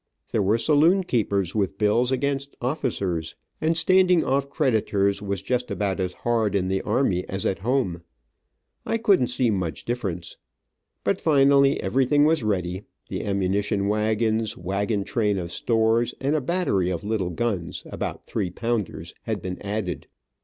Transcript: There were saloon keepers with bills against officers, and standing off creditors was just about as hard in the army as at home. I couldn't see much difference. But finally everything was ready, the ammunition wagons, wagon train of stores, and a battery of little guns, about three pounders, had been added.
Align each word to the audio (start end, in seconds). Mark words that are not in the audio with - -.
There 0.31 0.41
were 0.41 0.57
saloon 0.57 1.03
keepers 1.03 1.53
with 1.53 1.77
bills 1.77 2.11
against 2.11 2.55
officers, 2.59 3.35
and 3.61 3.77
standing 3.77 4.23
off 4.23 4.49
creditors 4.49 5.21
was 5.21 5.43
just 5.43 5.69
about 5.69 5.99
as 5.99 6.13
hard 6.13 6.55
in 6.55 6.69
the 6.69 6.81
army 6.81 7.23
as 7.29 7.45
at 7.45 7.59
home. 7.59 8.01
I 8.83 8.97
couldn't 8.97 9.27
see 9.27 9.51
much 9.51 9.85
difference. 9.85 10.37
But 11.03 11.21
finally 11.21 11.79
everything 11.83 12.25
was 12.25 12.41
ready, 12.41 12.81
the 13.09 13.23
ammunition 13.23 13.87
wagons, 13.87 14.57
wagon 14.57 15.03
train 15.03 15.37
of 15.37 15.51
stores, 15.51 16.15
and 16.19 16.35
a 16.35 16.41
battery 16.41 16.89
of 16.89 17.03
little 17.03 17.29
guns, 17.29 17.83
about 17.85 18.25
three 18.25 18.49
pounders, 18.49 19.13
had 19.25 19.39
been 19.39 19.61
added. 19.61 20.07